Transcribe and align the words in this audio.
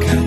가까 0.00 0.21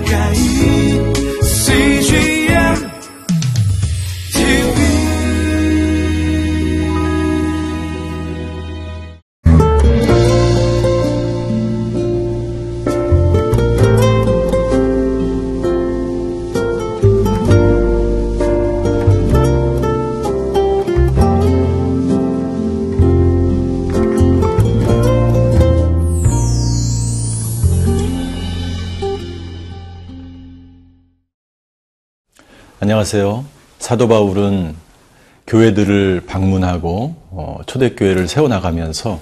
안녕하세요. 32.86 33.44
사도 33.80 34.08
바울은 34.08 34.76
교회들을 35.48 36.22
방문하고 36.28 37.16
어, 37.32 37.58
초대교회를 37.66 38.28
세워나가면서 38.28 39.20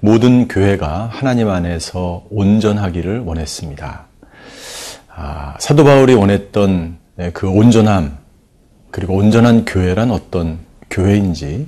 모든 0.00 0.48
교회가 0.48 1.08
하나님 1.10 1.48
안에서 1.48 2.26
온전하기를 2.28 3.20
원했습니다. 3.20 4.04
아, 5.14 5.54
사도 5.58 5.84
바울이 5.84 6.12
원했던 6.12 6.98
네, 7.14 7.30
그 7.32 7.48
온전함, 7.48 8.18
그리고 8.90 9.14
온전한 9.14 9.64
교회란 9.64 10.10
어떤 10.10 10.58
교회인지, 10.90 11.66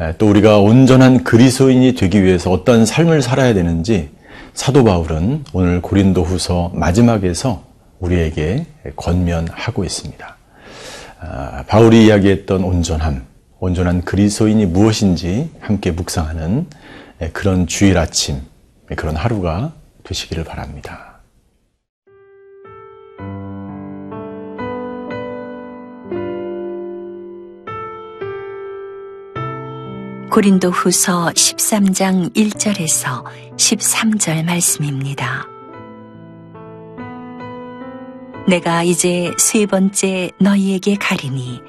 에, 0.00 0.16
또 0.18 0.28
우리가 0.28 0.58
온전한 0.58 1.22
그리스도인이 1.22 1.94
되기 1.94 2.24
위해서 2.24 2.50
어떤 2.50 2.84
삶을 2.84 3.22
살아야 3.22 3.54
되는지 3.54 4.10
사도 4.52 4.82
바울은 4.82 5.44
오늘 5.52 5.80
고린도 5.80 6.24
후서 6.24 6.72
마지막에서 6.74 7.62
우리에게 8.00 8.66
권면하고 8.96 9.84
있습니다. 9.84 10.35
아, 11.20 11.64
바울이 11.66 12.06
이야기했던 12.06 12.62
온전함, 12.62 13.24
온전한 13.58 14.02
그리스도인이 14.02 14.66
무엇인지 14.66 15.50
함께 15.60 15.90
묵상하는 15.90 16.66
그런 17.32 17.66
주일 17.66 17.98
아침, 17.98 18.42
그런 18.96 19.16
하루가 19.16 19.72
되시기를 20.04 20.44
바랍니다. 20.44 21.16
고린도 30.30 30.68
후서 30.68 31.28
13장 31.28 32.34
1절에서 32.34 33.24
13절 33.56 34.44
말씀입니다. 34.44 35.55
내가 38.48 38.84
이제 38.84 39.32
세 39.38 39.66
번째 39.66 40.30
너희에게 40.40 40.94
가리니 40.94 41.60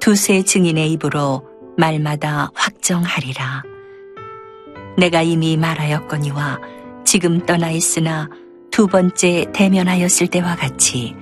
두세 0.00 0.42
증인의 0.42 0.92
입으로 0.92 1.46
말마다 1.76 2.50
확정하리라. 2.54 3.62
내가 4.96 5.20
이미 5.20 5.58
말하였거니와 5.58 6.58
지금 7.04 7.44
떠나 7.44 7.70
있으나 7.70 8.30
두 8.70 8.86
번째 8.86 9.46
대면하였을 9.52 10.28
때와 10.28 10.56
같이 10.56 11.14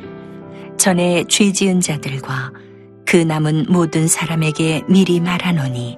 전에 0.77 1.25
죄 1.29 1.51
지은 1.51 1.81
자들과 1.81 2.53
그 3.05 3.17
남은 3.17 3.67
모든 3.69 4.07
사람에게 4.07 4.85
미리 4.89 5.19
말하노니 5.19 5.97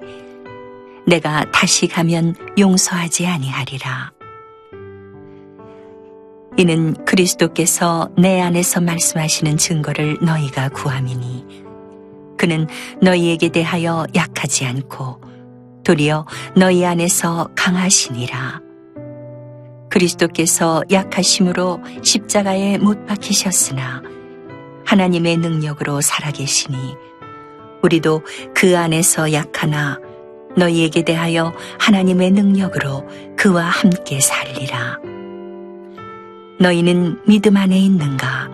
내가 1.05 1.45
다시 1.51 1.87
가면 1.87 2.35
용서하지 2.57 3.27
아니하리라. 3.27 4.10
이는 6.61 6.93
그리스도께서 7.05 8.11
내 8.19 8.39
안에서 8.39 8.81
말씀하시는 8.81 9.57
증거를 9.57 10.19
너희가 10.21 10.69
구함이니 10.69 11.63
그는 12.37 12.67
너희에게 13.01 13.49
대하여 13.49 14.05
약하지 14.13 14.65
않고 14.65 15.21
도리어 15.83 16.27
너희 16.55 16.85
안에서 16.85 17.49
강하시니라. 17.55 18.61
그리스도께서 19.89 20.83
약하심으로 20.91 21.79
십자가에 22.03 22.77
못 22.77 23.07
박히셨으나 23.07 24.03
하나님의 24.85 25.37
능력으로 25.37 25.99
살아계시니 26.01 26.77
우리도 27.81 28.21
그 28.53 28.77
안에서 28.77 29.33
약하나 29.33 29.97
너희에게 30.55 31.01
대하여 31.01 31.53
하나님의 31.79 32.29
능력으로 32.29 33.07
그와 33.35 33.63
함께 33.63 34.19
살리라. 34.19 35.20
너희는 36.61 37.19
믿음 37.25 37.57
안에 37.57 37.75
있는가? 37.75 38.47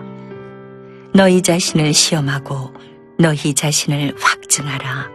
너희 1.12 1.42
자신을 1.42 1.92
시험하고 1.92 2.72
너희 3.18 3.52
자신을 3.52 4.14
확증하라. 4.18 5.10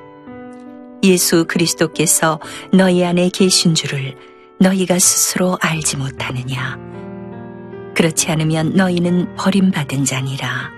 예수 1.03 1.45
그리스도께서 1.45 2.39
너희 2.71 3.03
안에 3.03 3.29
계신 3.29 3.73
줄을 3.73 4.15
너희가 4.59 4.99
스스로 4.99 5.57
알지 5.59 5.97
못하느냐? 5.97 6.77
그렇지 7.95 8.29
않으면 8.29 8.73
너희는 8.75 9.37
버림받은 9.37 10.05
자니라. 10.05 10.69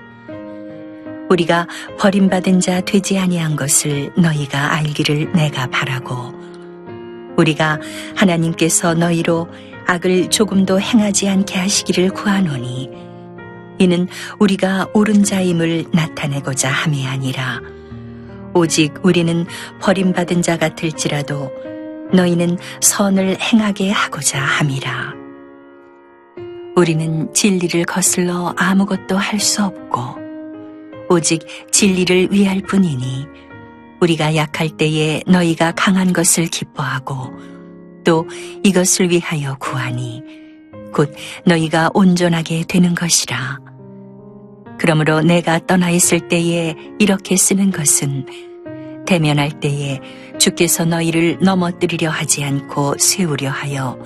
우리가 1.30 1.68
버림받은 2.00 2.62
자 2.62 2.80
되지 2.80 3.20
아니한 3.20 3.58
것을 3.58 4.14
너희가 4.16 4.74
알기를 4.76 5.34
내가 5.34 5.68
바라고 5.68 6.34
우리가 7.36 7.82
하나님께서 8.16 8.94
너희로 8.94 9.50
악을 9.88 10.30
조금도 10.30 10.80
행하지 10.80 11.30
않게 11.30 11.58
하시기를 11.58 12.10
구하노니 12.10 12.90
이는 13.78 14.08
우리가 14.40 14.88
옳은 14.94 15.24
자임을 15.24 15.86
나타내고자 15.94 16.70
함이 16.70 17.06
아니라 17.08 17.62
오직 18.54 18.94
우리는 19.04 19.46
버림받은 19.82 20.42
자 20.42 20.58
같을지라도 20.58 21.52
너희는 22.14 22.58
선을 22.82 23.38
행하게 23.42 23.92
하고자 23.92 24.40
함이라. 24.40 25.14
우리는 26.78 27.34
진리를 27.34 27.84
거슬러 27.86 28.54
아무것도 28.58 29.18
할 29.18 29.40
수 29.40 29.64
없고 29.64 30.00
오직 31.10 31.46
진리를 31.72 32.30
위할 32.32 32.62
뿐이니 32.62 33.28
우리가 34.02 34.36
약할 34.36 34.70
때에 34.70 35.22
너희가 35.28 35.72
강한 35.74 36.14
것을 36.14 36.48
기뻐하고 36.48 37.34
또 38.06 38.26
이것을 38.64 39.10
위하여 39.10 39.58
구하니 39.60 40.24
곧 40.94 41.14
너희가 41.46 41.92
온전하게 41.94 42.64
되는 42.68 42.96
것이라. 42.96 43.60
그러므로 44.78 45.22
내가 45.22 45.60
떠나 45.60 45.90
있을 45.90 46.28
때에 46.30 46.76
이렇게 47.00 47.36
쓰는 47.36 47.72
것은 47.72 48.26
대면할 49.06 49.60
때에 49.60 50.00
주께서 50.40 50.86
너희를 50.86 51.38
넘어뜨리려 51.42 52.10
하지 52.10 52.44
않고 52.44 52.96
세우려 52.98 53.50
하여 53.50 54.00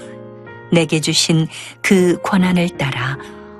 내게 0.72 1.00
주신 1.00 1.48
그 1.82 2.20
권한을 2.22 2.70
따라 2.78 3.18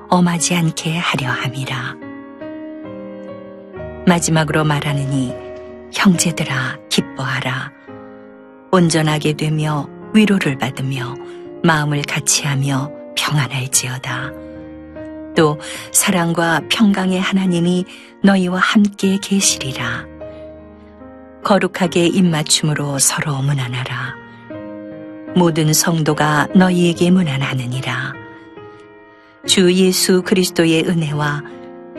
엄하지 0.08 0.54
않게 0.54 0.96
하려 0.96 1.28
함이라. 1.28 1.96
마지막으로 4.06 4.64
말하느니 4.64 5.32
형제들아 5.92 6.78
기뻐하라. 6.88 7.72
온전하게 8.72 9.34
되며 9.34 9.88
위로를 10.14 10.58
받으며 10.58 11.14
마음을 11.62 12.02
같이하며 12.02 12.90
평안할지어다. 13.16 14.32
또 15.36 15.58
사랑과 15.92 16.60
평강의 16.70 17.20
하나님이 17.20 17.84
너희와 18.22 18.58
함께 18.58 19.18
계시리라. 19.22 20.06
거룩하게 21.44 22.06
입맞춤으로 22.06 22.98
서로 22.98 23.40
문안하라. 23.40 24.16
모든 25.36 25.72
성도가 25.72 26.48
너희에게 26.54 27.10
문안하느니라. 27.10 28.14
주 29.46 29.72
예수 29.72 30.22
그리스도의 30.22 30.84
은혜와 30.86 31.42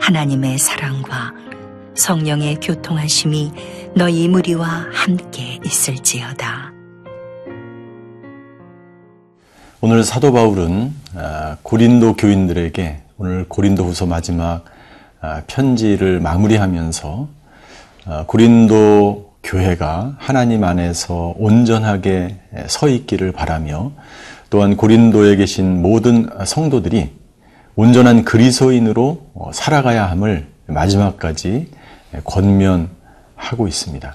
하나님의 0.00 0.58
사랑과 0.58 1.32
성령의 1.94 2.56
교통하심이 2.60 3.52
너희 3.96 4.28
무리와 4.28 4.86
함께 4.92 5.58
있을지어다. 5.64 6.71
오늘 9.84 10.04
사도 10.04 10.32
바울은 10.32 10.94
아, 11.16 11.56
고린도 11.64 12.14
교인들에게 12.14 13.00
오늘 13.18 13.44
고린도 13.48 13.82
후서 13.82 14.06
마지막 14.06 14.64
아, 15.20 15.42
편지를 15.48 16.20
마무리하면서 16.20 17.28
아, 18.04 18.24
고린도 18.28 19.32
교회가 19.42 20.14
하나님 20.20 20.62
안에서 20.62 21.34
온전하게 21.36 22.36
서 22.68 22.88
있기를 22.88 23.32
바라며 23.32 23.90
또한 24.50 24.76
고린도에 24.76 25.34
계신 25.34 25.82
모든 25.82 26.28
성도들이 26.46 27.10
온전한 27.74 28.22
그리스도인으로 28.22 29.26
어, 29.34 29.50
살아가야 29.52 30.08
함을 30.08 30.46
마지막까지 30.66 31.72
권면하고 32.22 33.66
있습니다. 33.66 34.14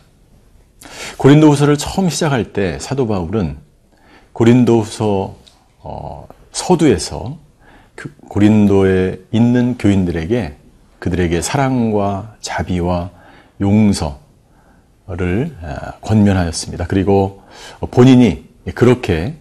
고린도후서를 1.18 1.78
처음 1.78 2.08
시작할 2.08 2.54
때 2.54 2.80
사도 2.80 3.06
바울은 3.06 3.58
고린도후서 4.31 5.46
어, 5.89 6.28
서두에서 6.51 7.38
그 7.95 8.13
고린도에 8.28 9.22
있는 9.31 9.78
교인들에게 9.78 10.56
그들에게 11.00 11.42
사랑과 11.42 12.36
자비와 12.42 13.10
용서를 13.62 14.18
아, 15.63 15.94
권면하였습니다. 16.01 16.88
그리고 16.88 17.42
본인이 17.92 18.44
그렇게 18.75 19.36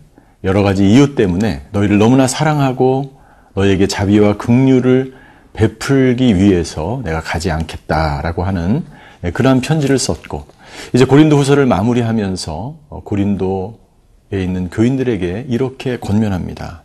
여러 0.45 0.63
가지 0.63 0.89
이유 0.89 1.17
때문에 1.17 1.63
너희를 1.73 1.99
너무나 1.99 2.29
사랑하고 2.29 3.19
너에게 3.55 3.89
자비와 3.89 4.37
긍휼을 4.37 5.15
베풀기 5.53 6.37
위해서 6.37 7.01
내가 7.05 7.21
가지 7.21 7.51
않겠다라고 7.51 8.45
하는 8.45 8.85
그러한 9.33 9.63
편지를 9.63 9.99
썼고 9.99 10.47
이제 10.95 11.05
고린도 11.05 11.37
후서를 11.37 11.67
마무리하면서 11.67 12.77
고린도에 13.03 13.86
있는 14.33 14.71
교인들에게 14.71 15.47
이렇게 15.49 15.99
권면합니다. 15.99 16.83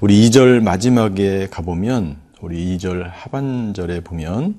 우리 0.00 0.28
2절 0.28 0.60
마지막에 0.60 1.48
가보면 1.50 2.16
우리 2.40 2.76
2절 2.76 3.08
하반절에 3.10 4.00
보면 4.00 4.56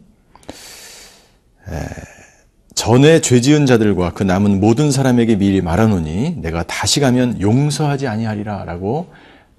전에 2.74 3.22
죄 3.22 3.42
지은 3.42 3.66
자들과 3.66 4.14
그 4.14 4.24
남은 4.24 4.60
모든 4.60 4.92
사람에게 4.92 5.36
미리 5.36 5.62
말하노니 5.62 6.38
내가 6.38 6.64
다시 6.64 7.00
가면 7.00 7.42
용서하지 7.42 8.08
아니하리라 8.08 8.66
라고 8.66 9.12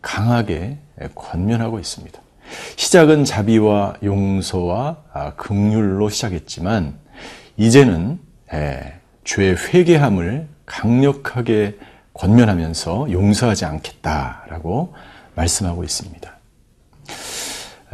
강하게 0.03 0.79
권면하고 1.15 1.79
있습니다. 1.79 2.21
시작은 2.77 3.25
자비와 3.25 3.97
용서와 4.03 4.97
아, 5.13 5.35
긍휼로 5.35 6.09
시작했지만 6.09 6.95
이제는 7.57 8.19
죄 9.25 9.55
회개함을 9.55 10.49
강력하게 10.65 11.77
권면하면서 12.19 13.11
용서하지 13.11 13.65
않겠다라고 13.65 14.95
말씀하고 15.35 15.85
있습니다. 15.85 16.39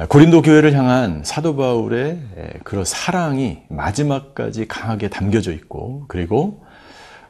고린도 0.09 0.43
교회를 0.43 0.73
향한 0.75 1.23
사도 1.25 1.55
바울의 1.57 2.19
그런 2.65 2.85
사랑이 2.85 3.59
마지막까지 3.69 4.67
강하게 4.67 5.09
담겨져 5.09 5.53
있고 5.53 6.05
그리고 6.09 6.65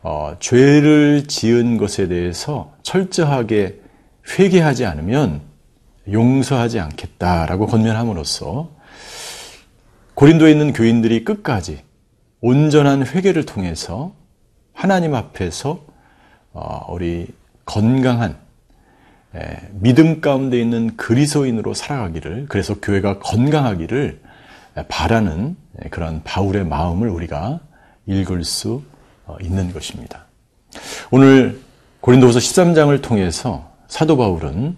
어, 0.03 0.37
죄를 0.39 1.27
지은 1.27 1.79
것에 1.79 2.09
대해서 2.09 2.73
철저하게 2.83 3.81
회개하지 4.39 4.85
않으면 4.87 5.41
용서하지 6.11 6.79
않겠다라고 6.79 7.67
권면함으로써 7.67 8.71
고린도에 10.15 10.53
있는 10.53 10.73
교인들이 10.73 11.25
끝까지 11.25 11.83
온전한 12.41 13.07
회개를 13.07 13.47
통해서 13.47 14.13
하나님 14.75 15.15
앞에서 15.15 15.71
어, 15.71 15.94
우리 16.89 17.27
건강한 17.65 18.37
믿음 19.73 20.21
가운데 20.21 20.61
있는 20.61 20.97
그리스도인으로 20.97 21.75
살아가기를 21.75 22.47
그래서 22.49 22.75
교회가 22.81 23.19
건강하기를 23.19 24.21
바라는 24.89 25.57
그런 25.91 26.23
바울의 26.23 26.65
마음을 26.67 27.09
우리가 27.09 27.61
읽을 28.07 28.45
수 28.45 28.83
어, 29.27 29.37
있는 29.41 29.73
것입니다. 29.73 30.27
오늘 31.11 31.61
고린도후서 32.01 32.39
13장을 32.39 33.03
통해서 33.03 33.73
사도 33.89 34.17
바울은 34.17 34.77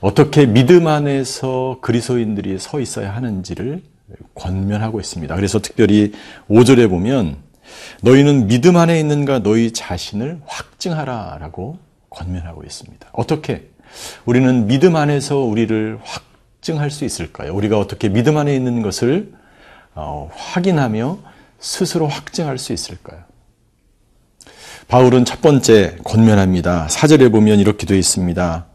어떻게 0.00 0.46
믿음 0.46 0.88
안에서 0.88 1.78
그리스도인들이 1.80 2.58
서 2.58 2.80
있어야 2.80 3.14
하는지를 3.14 3.82
권면하고 4.34 4.98
있습니다. 4.98 5.36
그래서 5.36 5.60
특별히 5.60 6.12
5절에 6.50 6.90
보면 6.90 7.36
너희는 8.02 8.46
믿음 8.46 8.76
안에 8.76 8.98
있는가 9.00 9.40
너희 9.40 9.72
자신을 9.72 10.40
확증하라 10.46 11.38
라고 11.40 11.78
권면하고 12.10 12.62
있습니다. 12.64 13.08
어떻게 13.12 13.68
우리는 14.24 14.66
믿음 14.66 14.96
안에서 14.96 15.38
우리를 15.38 15.98
확증할 16.02 16.90
수 16.90 17.04
있을까요? 17.04 17.54
우리가 17.54 17.78
어떻게 17.78 18.08
믿음 18.08 18.36
안에 18.36 18.54
있는 18.54 18.82
것을 18.82 19.32
어, 19.94 20.30
확인하며 20.34 21.18
스스로 21.58 22.08
확증할 22.08 22.58
수 22.58 22.72
있을까요? 22.72 23.20
바울은 24.88 25.24
첫 25.24 25.40
번째 25.40 25.96
권면합니다. 26.04 26.88
사절에 26.88 27.28
보면 27.28 27.60
이렇게 27.60 27.86
되어 27.86 27.96
있습니다. 27.96 28.66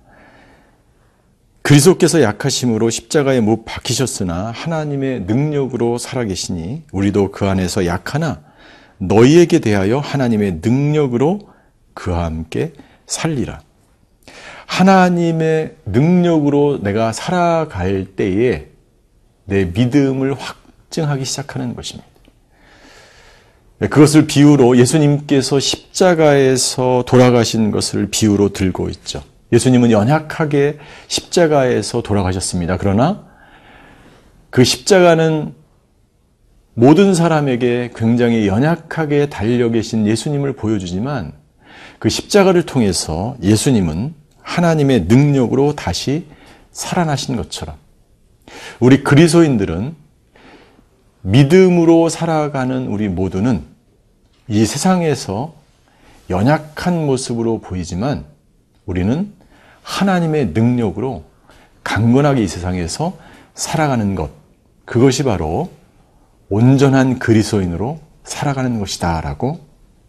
그리스도께서 1.61 2.21
약하심으로 2.21 2.89
십자가에 2.89 3.41
못 3.41 3.65
박히셨으나 3.65 4.51
하나님의 4.51 5.21
능력으로 5.21 5.97
살아계시니 5.97 6.83
우리도 6.93 7.31
그 7.31 7.45
안에서 7.45 7.85
약하나 7.85 8.41
너희에게 8.99 9.59
대하여 9.59 9.99
하나님의 9.99 10.59
능력으로 10.61 11.49
그와 11.93 12.25
함께 12.25 12.73
살리라. 13.05 13.61
하나님의 14.65 15.75
능력으로 15.85 16.79
내가 16.81 17.11
살아갈 17.13 18.05
때에 18.05 18.67
내 19.45 19.65
믿음을 19.65 20.35
확증하기 20.35 21.25
시작하는 21.25 21.75
것입니다. 21.75 22.07
그것을 23.79 24.25
비유로 24.27 24.77
예수님께서 24.77 25.59
십자가에서 25.59 27.03
돌아가신 27.07 27.71
것을 27.71 28.09
비유로 28.09 28.49
들고 28.49 28.89
있죠. 28.89 29.23
예수님은 29.53 29.91
연약하게 29.91 30.79
십자가에서 31.07 32.01
돌아가셨습니다. 32.01 32.77
그러나 32.77 33.25
그 34.49 34.63
십자가는 34.63 35.53
모든 36.79 37.15
사람에게 37.15 37.89
굉장히 37.95 38.45
연약하게 38.45 39.29
달려 39.29 39.71
계신 39.71 40.05
예수님을 40.05 40.53
보여주지만 40.53 41.33
그 41.97 42.07
십자가를 42.07 42.67
통해서 42.67 43.35
예수님은 43.41 44.13
하나님의 44.43 45.05
능력으로 45.05 45.73
다시 45.73 46.27
살아나신 46.71 47.35
것처럼 47.35 47.77
우리 48.79 49.03
그리스도인들은 49.03 49.95
믿음으로 51.21 52.09
살아가는 52.09 52.85
우리 52.85 53.09
모두는 53.09 53.63
이 54.47 54.63
세상에서 54.63 55.55
연약한 56.29 57.07
모습으로 57.07 57.59
보이지만 57.59 58.23
우리는 58.85 59.33
하나님의 59.81 60.49
능력으로 60.53 61.23
강건하게 61.83 62.43
이 62.43 62.47
세상에서 62.47 63.17
살아가는 63.55 64.13
것 64.13 64.29
그것이 64.85 65.23
바로 65.23 65.75
온전한 66.49 67.19
그리스도인으로 67.19 67.99
살아가는 68.23 68.79
것이다라고 68.79 69.59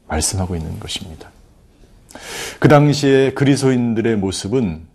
말씀하고 0.06 0.56
있는 0.56 0.78
것입니다. 0.80 1.30
그 2.58 2.68
당시에 2.68 3.32
그리스도인들의 3.32 4.16
모습은 4.16 4.86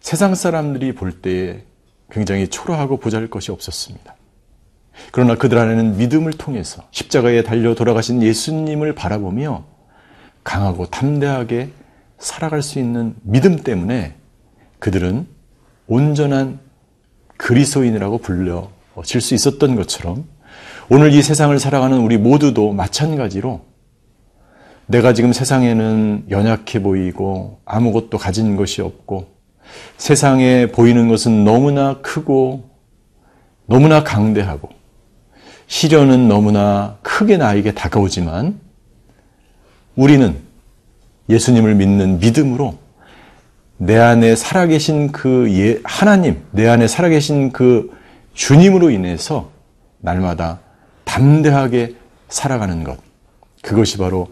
세상 0.00 0.34
사람들이 0.34 0.94
볼 0.94 1.20
때에 1.20 1.62
굉장히 2.10 2.48
초라하고 2.48 2.98
보잘 2.98 3.28
것이 3.28 3.50
없었습니다. 3.50 4.14
그러나 5.12 5.34
그들 5.34 5.58
안에는 5.58 5.96
믿음을 5.96 6.32
통해서 6.32 6.86
십자가에 6.90 7.42
달려 7.42 7.74
돌아가신 7.74 8.22
예수님을 8.22 8.94
바라보며 8.94 9.64
강하고 10.44 10.86
담대하게 10.86 11.70
살아갈 12.18 12.62
수 12.62 12.78
있는 12.78 13.14
믿음 13.22 13.56
때문에 13.56 14.14
그들은 14.78 15.26
온전한 15.86 16.60
그리스도인이라고 17.36 18.18
불려질 18.18 19.20
수 19.20 19.34
있었던 19.34 19.76
것처럼 19.76 20.26
오늘 20.88 21.12
이 21.12 21.20
세상을 21.20 21.58
살아가는 21.58 21.98
우리 21.98 22.16
모두도 22.16 22.72
마찬가지로 22.72 23.60
내가 24.86 25.12
지금 25.14 25.32
세상에는 25.32 26.26
연약해 26.30 26.80
보이고 26.80 27.58
아무것도 27.64 28.18
가진 28.18 28.54
것이 28.54 28.82
없고 28.82 29.26
세상에 29.96 30.66
보이는 30.66 31.08
것은 31.08 31.44
너무나 31.44 32.00
크고 32.02 32.70
너무나 33.66 34.04
강대하고 34.04 34.68
시련은 35.66 36.28
너무나 36.28 36.98
크게 37.02 37.36
나에게 37.36 37.74
다가오지만 37.74 38.60
우리는 39.96 40.36
예수님을 41.28 41.74
믿는 41.74 42.20
믿음으로 42.20 42.78
내 43.78 43.98
안에 43.98 44.36
살아계신 44.36 45.10
그 45.10 45.48
예, 45.50 45.80
하나님, 45.82 46.42
내 46.52 46.68
안에 46.68 46.86
살아계신 46.86 47.50
그 47.50 47.90
주님으로 48.34 48.90
인해서 48.90 49.50
날마다 49.98 50.60
담대하게 51.06 51.94
살아가는 52.28 52.84
것. 52.84 52.98
그것이 53.62 53.96
바로 53.96 54.28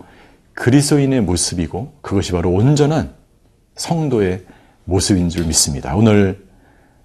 그리스도인의 0.53 1.23
모습이고 1.23 1.95
그것이 2.03 2.33
바로 2.33 2.51
온전한 2.51 3.15
성도의 3.77 4.45
모습인 4.85 5.31
줄 5.31 5.47
믿습니다. 5.47 5.97
오늘 5.97 6.45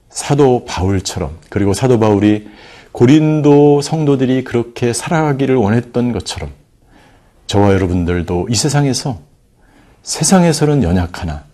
사도 0.10 0.66
바울처럼 0.66 1.38
그리고 1.50 1.74
사도 1.74 2.00
바울이 2.00 2.50
고린도 2.92 3.82
성도들이 3.82 4.44
그렇게 4.44 4.92
살아가기를 4.92 5.56
원했던 5.56 6.12
것처럼 6.12 6.52
저와 7.48 7.74
여러분들도 7.74 8.48
이 8.50 8.56
세상에서 8.56 9.20
세상에서는 10.04 10.84
연약하나 10.84 11.46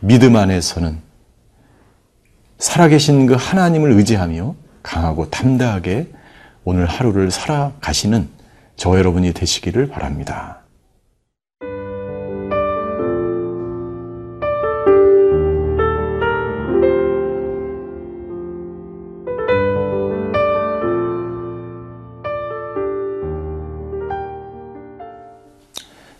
믿음 0.00 0.36
안에서는 0.36 0.98
살아계신 2.58 3.26
그 3.26 3.34
하나님을 3.34 3.92
의지하며 3.92 4.54
강하고 4.82 5.30
담대하게 5.30 6.08
오늘 6.64 6.86
하루를 6.86 7.30
살아가시는 7.30 8.28
저 8.76 8.98
여러분이 8.98 9.32
되시기를 9.32 9.88
바랍니다. 9.88 10.60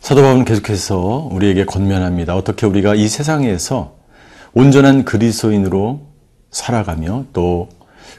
사도 0.01 0.21
바울은 0.21 0.45
계속해서 0.45 1.31
우리에게 1.33 1.65
권면합니다. 1.65 2.37
어떻게 2.37 2.67
우리가 2.67 2.95
이 2.95 3.09
세상에서 3.09 3.97
온전한 4.53 5.07
그리스도인으로 5.07 6.03
살아가며 6.51 7.25
또 7.33 7.71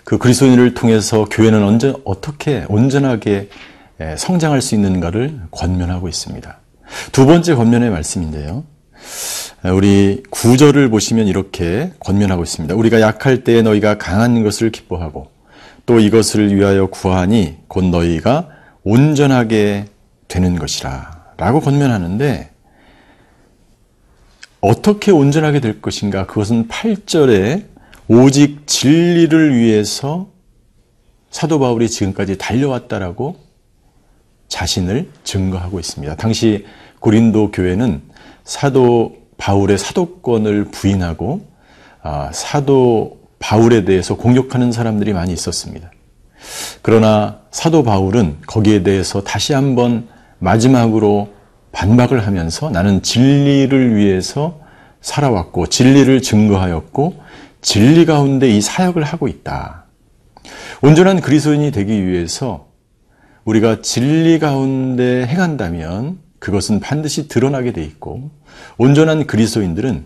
그 0.03 0.17
그리스도인을 0.17 0.73
통해서 0.73 1.25
교회는 1.25 1.63
언제 1.63 1.93
어떻게 2.03 2.65
온전하게 2.69 3.49
예, 4.01 4.15
성장할 4.17 4.61
수 4.61 4.75
있는가를 4.75 5.39
권면하고 5.51 6.09
있습니다. 6.09 6.59
두 7.11 7.25
번째 7.25 7.55
권면의 7.55 7.89
말씀인데요. 7.89 8.63
우리 9.73 10.21
구절을 10.29 10.89
보시면 10.89 11.27
이렇게 11.27 11.91
권면하고 11.99 12.43
있습니다. 12.43 12.75
우리가 12.75 13.01
약할 13.01 13.43
때에 13.43 13.61
너희가 13.61 13.97
강한 13.97 14.43
것을 14.43 14.69
기뻐하고 14.69 15.31
또 15.85 15.99
이것을 15.99 16.55
위하여 16.55 16.87
구하니 16.87 17.57
곧 17.67 17.85
너희가 17.85 18.49
온전하게 18.83 19.85
되는 20.27 20.59
것이라 20.59 21.33
라고 21.37 21.61
권면하는데 21.61 22.51
어떻게 24.61 25.11
온전하게 25.11 25.59
될 25.59 25.81
것인가? 25.81 26.25
그것은 26.25 26.67
8절에 26.67 27.65
오직 28.07 28.67
진리를 28.67 29.57
위해서 29.57 30.27
사도 31.31 31.59
바울이 31.59 31.89
지금까지 31.89 32.37
달려왔다라고 32.37 33.35
자신을 34.47 35.09
증거하고 35.23 35.79
있습니다. 35.79 36.15
당시 36.15 36.65
고린도 36.99 37.51
교회는 37.51 38.01
사도 38.43 39.15
바울의 39.37 39.77
사도권을 39.77 40.65
부인하고 40.65 41.45
아, 42.03 42.29
사도 42.31 43.19
바울에 43.39 43.83
대해서 43.83 44.15
공격하는 44.15 44.71
사람들이 44.71 45.13
많이 45.13 45.33
있었습니다. 45.33 45.91
그러나 46.83 47.39
사도 47.49 47.83
바울은 47.83 48.37
거기에 48.45 48.83
대해서 48.83 49.21
다시 49.21 49.53
한번 49.53 50.07
마지막으로 50.37 51.29
반박을 51.71 52.25
하면서 52.25 52.69
나는 52.69 53.01
진리를 53.01 53.95
위해서 53.95 54.59
살아왔고 55.01 55.67
진리를 55.67 56.21
증거하였고 56.21 57.24
진리 57.65 58.05
가운데 58.05 58.47
이 58.47 58.61
사역을 58.61 59.03
하고 59.03 59.27
있다. 59.27 59.85
온전한 60.83 61.19
그리스도인이 61.19 61.71
되기 61.71 62.05
위해서 62.05 62.67
우리가 63.43 63.81
진리 63.81 64.37
가운데 64.37 65.25
행한다면 65.25 66.19
그것은 66.37 66.79
반드시 66.79 67.27
드러나게 67.27 67.73
돼 67.73 67.83
있고 67.83 68.29
온전한 68.77 69.25
그리스도인들은 69.25 70.05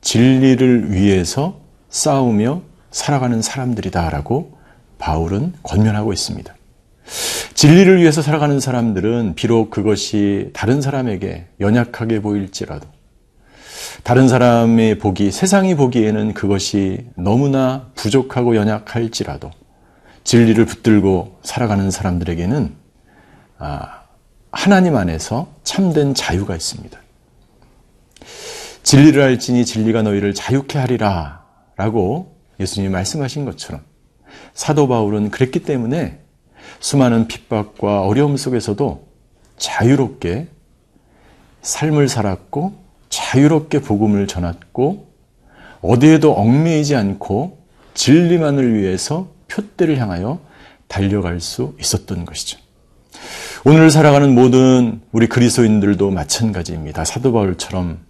진리를 0.00 0.92
위해서 0.92 1.60
싸우며 1.90 2.62
살아가는 2.90 3.40
사람들이다라고 3.40 4.58
바울은 4.98 5.52
권면하고 5.62 6.12
있습니다. 6.12 6.52
진리를 7.54 8.00
위해서 8.00 8.20
살아가는 8.20 8.58
사람들은 8.58 9.36
비록 9.36 9.70
그것이 9.70 10.50
다른 10.54 10.80
사람에게 10.80 11.46
연약하게 11.60 12.20
보일지라도 12.20 12.88
다른 14.02 14.28
사람의 14.28 14.98
보기, 14.98 15.30
세상이 15.30 15.74
보기에는 15.74 16.34
그것이 16.34 17.06
너무나 17.16 17.90
부족하고 17.94 18.56
연약할지라도 18.56 19.50
진리를 20.24 20.64
붙들고 20.64 21.38
살아가는 21.42 21.90
사람들에게는 21.90 22.74
아, 23.58 24.02
하나님 24.52 24.96
안에서 24.96 25.48
참된 25.64 26.14
자유가 26.14 26.54
있습니다. 26.54 26.98
진리를 28.82 29.20
알지니 29.20 29.64
진리가 29.64 30.02
너희를 30.02 30.34
자유케 30.34 30.78
하리라 30.78 31.44
라고 31.76 32.36
예수님이 32.58 32.90
말씀하신 32.92 33.44
것처럼 33.44 33.82
사도 34.54 34.88
바울은 34.88 35.30
그랬기 35.30 35.60
때문에 35.60 36.20
수많은 36.80 37.28
핍박과 37.28 38.02
어려움 38.02 38.36
속에서도 38.36 39.06
자유롭게 39.58 40.48
삶을 41.62 42.08
살았고 42.08 42.79
자유롭게 43.30 43.80
복음을 43.80 44.26
전했고 44.26 45.06
어디에도 45.82 46.32
얽매이지 46.32 46.96
않고 46.96 47.58
진리만을 47.94 48.74
위해서 48.74 49.28
표대를 49.46 49.98
향하여 49.98 50.40
달려갈 50.88 51.40
수 51.40 51.74
있었던 51.78 52.24
것이죠. 52.24 52.58
오늘 53.64 53.90
살아가는 53.90 54.34
모든 54.34 55.00
우리 55.12 55.28
그리스도인들도 55.28 56.10
마찬가지입니다. 56.10 57.04
사도 57.04 57.32
바울처럼 57.32 58.00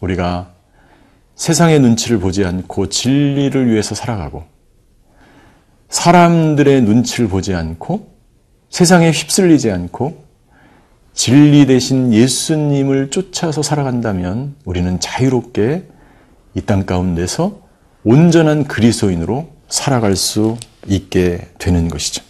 우리가 0.00 0.52
세상의 1.34 1.80
눈치를 1.80 2.20
보지 2.20 2.44
않고 2.44 2.88
진리를 2.88 3.68
위해서 3.68 3.96
살아가고 3.96 4.44
사람들의 5.88 6.82
눈치를 6.82 7.28
보지 7.28 7.52
않고 7.52 8.12
세상에 8.70 9.10
휩쓸리지 9.10 9.72
않고 9.72 10.27
진리 11.18 11.66
대신 11.66 12.14
예수님을 12.14 13.10
쫓아서 13.10 13.60
살아간다면 13.60 14.54
우리는 14.64 15.00
자유롭게 15.00 15.82
이 16.54 16.60
땅 16.60 16.86
가운데서 16.86 17.58
온전한 18.04 18.62
그리스도인으로 18.68 19.48
살아갈 19.68 20.14
수 20.14 20.56
있게 20.86 21.48
되는 21.58 21.88
것이죠. 21.88 22.22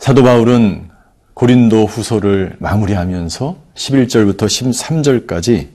사도 0.00 0.24
바울은 0.24 0.88
고린도 1.34 1.86
후서를 1.86 2.56
마무리하면서 2.58 3.56
11절부터 3.76 4.46
13절까지 5.28 5.68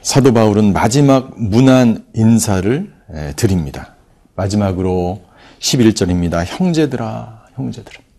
사도 0.00 0.32
바울은 0.32 0.72
마지막 0.72 1.34
문안 1.36 2.04
인사를 2.14 2.92
드립니다. 3.34 3.96
마지막으로 4.36 5.22
11절입니다. 5.58 6.44
형제들아, 6.46 7.46
형제들아. 7.56 8.09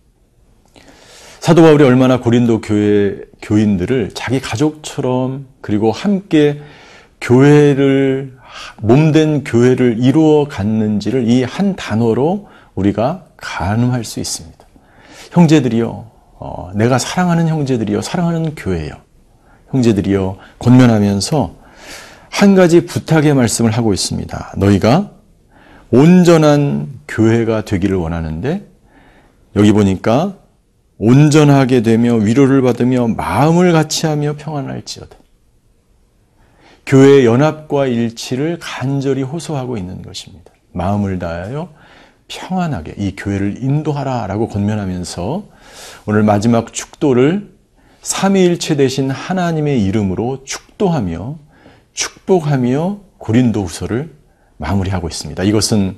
사도 1.42 1.64
바울이 1.64 1.84
얼마나 1.84 2.20
고린도 2.20 2.62
교회 2.62 3.18
교인들을 3.42 4.12
자기 4.14 4.40
가족처럼 4.40 5.48
그리고 5.60 5.92
함께 5.92 6.62
교회를 7.20 8.38
몸된 8.78 9.44
교회를 9.44 9.98
이루어 10.00 10.48
갔는지를 10.48 11.28
이 11.28 11.44
한 11.44 11.76
단어로 11.76 12.48
우리가 12.76 13.26
가늠할 13.38 14.04
수 14.04 14.20
있습니다. 14.20 14.56
형제들이요, 15.32 16.12
어, 16.38 16.72
내가 16.76 17.00
사랑하는 17.00 17.48
형제들이요, 17.48 18.04
사랑하는 18.04 18.54
교회요, 18.54 18.92
형제들이요, 19.72 20.38
권면하면서 20.60 21.56
한 22.30 22.54
가지 22.54 22.86
부탁의 22.86 23.34
말씀을 23.34 23.72
하고 23.72 23.94
있습니다. 23.94 24.54
너희가 24.58 25.10
온전한 25.90 26.88
교회가 27.08 27.66
되기를 27.66 27.98
원하는데 27.98 28.64
여기 29.56 29.72
보니까 29.72 30.36
온전하게 31.04 31.82
되며 31.82 32.14
위로를 32.14 32.62
받으며 32.62 33.08
마음을 33.08 33.72
같이하며 33.72 34.36
평안할지어다. 34.38 35.18
교회의 36.86 37.26
연합과 37.26 37.88
일치를 37.88 38.60
간절히 38.62 39.24
호소하고 39.24 39.78
있는 39.78 40.04
것입니다. 40.04 40.52
마음을 40.74 41.18
다하여 41.18 41.74
평안하게 42.28 42.96
이 43.00 43.16
교회를 43.16 43.64
인도하라 43.64 44.28
라고 44.28 44.48
권면하면서 44.48 45.44
오늘 46.06 46.22
마지막 46.22 46.72
축도를 46.72 47.52
삼위일체 48.04 48.76
대신 48.76 49.10
하나님의 49.10 49.84
이름으로 49.84 50.44
축도하며 50.44 51.40
축복하며 51.94 53.00
고린도 53.18 53.64
후서를 53.64 54.14
마무리하고 54.58 55.08
있습니다. 55.08 55.42
이것은 55.44 55.96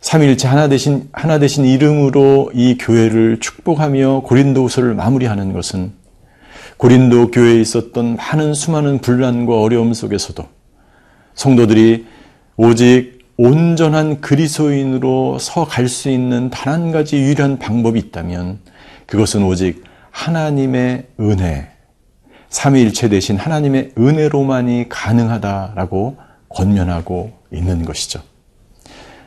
삼일체 0.00 0.48
하나 0.48 0.68
되신 0.68 1.08
하나 1.12 1.38
되신 1.38 1.66
이름으로 1.66 2.50
이 2.54 2.76
교회를 2.78 3.38
축복하며 3.40 4.22
고린도후서를 4.24 4.94
마무리하는 4.94 5.52
것은 5.52 5.92
고린도 6.78 7.30
교회에 7.30 7.60
있었던 7.60 8.16
많은 8.16 8.54
수많은 8.54 9.00
분란과 9.00 9.60
어려움 9.60 9.92
속에서도 9.92 10.42
성도들이 11.34 12.06
오직 12.56 13.20
온전한 13.36 14.20
그리스도인으로 14.20 15.38
서갈 15.38 15.88
수 15.88 16.10
있는 16.10 16.50
단 16.50 16.70
한 16.74 16.92
가지 16.92 17.16
유일한 17.16 17.58
방법이 17.58 17.98
있다면 17.98 18.60
그것은 19.06 19.42
오직 19.44 19.84
하나님의 20.10 21.06
은혜, 21.20 21.68
삼위일체 22.48 23.08
대신 23.08 23.36
하나님의 23.36 23.92
은혜로만이 23.96 24.88
가능하다라고 24.88 26.16
권면하고 26.48 27.32
있는 27.52 27.84
것이죠. 27.84 28.20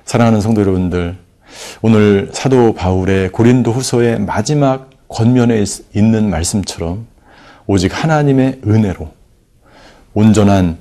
사랑하는 0.06 0.42
성도 0.42 0.62
여러분들, 0.62 1.18
오늘 1.82 2.30
사도 2.34 2.74
바울의 2.74 3.32
고린도 3.32 3.72
후서의 3.72 4.20
마지막 4.20 4.90
권면에 5.08 5.64
있는 5.94 6.30
말씀처럼 6.30 7.08
오직 7.68 8.04
하나님의 8.04 8.62
은혜로 8.66 9.12
온전한 10.14 10.78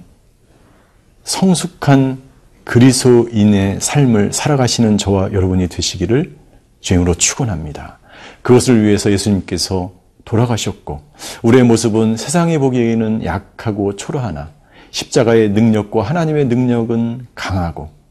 성숙한 1.24 2.18
그리스도인의 2.64 3.80
삶을 3.80 4.32
살아가시는 4.32 4.98
저와 4.98 5.32
여러분이 5.32 5.68
되시기를 5.68 6.36
주임으로 6.80 7.14
축원합니다. 7.14 7.98
그것을 8.42 8.82
위해서 8.82 9.10
예수님께서 9.12 9.92
돌아가셨고 10.24 11.00
우리의 11.42 11.64
모습은 11.64 12.16
세상에 12.16 12.58
보기에는 12.58 13.24
약하고 13.24 13.94
초라하나 13.96 14.50
십자가의 14.90 15.50
능력과 15.50 16.02
하나님의 16.02 16.46
능력은 16.46 17.26
강하고 17.34 18.01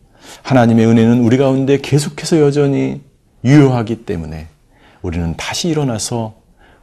하나님의 0.44 0.86
은혜는 0.86 1.20
우리 1.22 1.38
가운데 1.38 1.78
계속해서 1.80 2.40
여전히 2.40 3.02
유효하기 3.44 4.06
때문에 4.06 4.48
우리는 5.02 5.36
다시 5.38 5.70
일어나서 5.70 6.36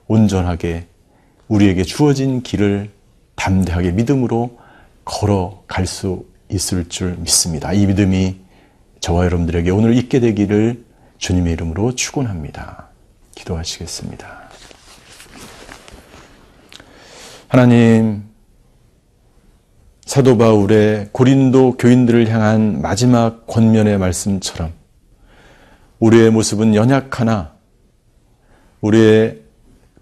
온전하게 0.06 0.86
우리에게 1.48 1.84
주어진 1.84 2.42
길을 2.42 2.90
담대하게 3.36 3.92
믿음으로 3.92 4.58
걸어갈 5.04 5.86
수 5.86 6.26
있을 6.50 6.88
줄 6.88 7.16
믿습니다. 7.18 7.72
이 7.72 7.86
믿음이 7.86 8.36
저와 9.00 9.24
여러분들에게 9.24 9.70
오늘 9.70 9.96
있게 9.96 10.20
되기를 10.20 10.84
주님의 11.18 11.52
이름으로 11.54 11.94
축원합니다. 11.94 12.88
기도하시겠습니다. 13.34 14.48
하나님, 17.48 18.27
사도 20.08 20.38
바울의 20.38 21.10
고린도 21.12 21.76
교인들을 21.76 22.30
향한 22.30 22.80
마지막 22.80 23.46
권면의 23.46 23.98
말씀처럼 23.98 24.72
우리의 25.98 26.30
모습은 26.30 26.74
연약하나 26.74 27.52
우리의 28.80 29.42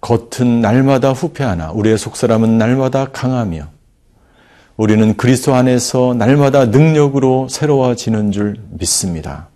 겉은 0.01 0.61
날마다 0.61 1.11
후패하나 1.11 1.73
우리의 1.73 1.99
속사람은 1.99 2.57
날마다 2.57 3.07
강하며 3.07 3.67
우리는 4.77 5.17
그리스도 5.17 5.57
안에서 5.57 6.15
날마다 6.17 6.67
능력으로 6.67 7.49
새로워지는 7.51 8.31
줄 8.31 8.61
믿습니다. 8.79 9.49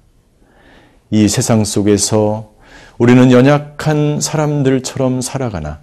이 1.11 1.29
세상 1.29 1.65
속에서 1.65 2.55
우리는 2.99 3.31
연약한 3.31 4.21
사람들처럼 4.21 5.21
살아가나 5.21 5.79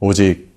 오직 0.00 0.52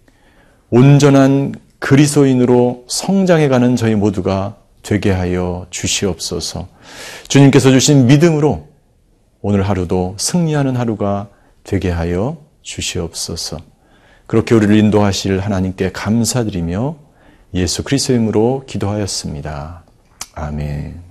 온전한 0.72 1.54
그리스도인으로 1.82 2.86
성장해가는 2.88 3.76
저희 3.76 3.96
모두가 3.96 4.56
되게 4.84 5.12
하여 5.12 5.66
주시옵소서. 5.72 6.68
주님께서 7.28 7.72
주신 7.72 8.06
믿음으로 8.06 8.68
오늘 9.42 9.68
하루도 9.68 10.16
승리하는 10.18 10.76
하루가 10.76 11.28
되게 11.64 11.90
하여 11.90 12.38
주시옵소서. 12.62 13.58
그렇게 14.28 14.56
우리를 14.56 14.76
인도하실 14.78 15.40
하나님께 15.40 15.92
감사드리며 15.92 16.96
예수 17.56 17.84
그리스도의 17.84 18.18
이름으로 18.18 18.64
기도하였습니다. 18.68 19.84
아멘. 20.36 21.11